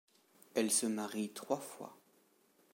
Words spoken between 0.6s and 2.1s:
se marie trois fois.